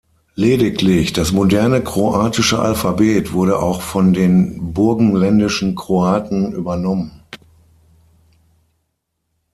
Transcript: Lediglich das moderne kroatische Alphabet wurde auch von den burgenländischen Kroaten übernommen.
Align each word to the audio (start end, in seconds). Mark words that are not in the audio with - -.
Lediglich 0.33 1.13
das 1.13 1.31
moderne 1.31 1.83
kroatische 1.83 2.57
Alphabet 2.57 3.33
wurde 3.33 3.59
auch 3.59 3.83
von 3.83 4.13
den 4.13 4.73
burgenländischen 4.73 5.75
Kroaten 5.75 6.53
übernommen. 6.53 7.21